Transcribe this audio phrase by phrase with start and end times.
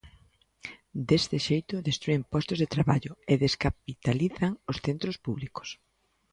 [1.09, 5.69] Deste xeito, destrúen postos de traballo e descapitalizan os centros públicos.